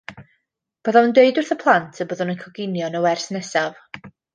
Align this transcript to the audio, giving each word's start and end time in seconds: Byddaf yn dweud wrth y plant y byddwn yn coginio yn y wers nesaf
Byddaf 0.87 1.09
yn 1.09 1.13
dweud 1.19 1.39
wrth 1.43 1.53
y 1.57 1.59
plant 1.65 2.03
y 2.07 2.09
byddwn 2.15 2.35
yn 2.37 2.43
coginio 2.47 2.91
yn 2.93 3.03
y 3.03 3.07
wers 3.09 3.33
nesaf 3.41 4.15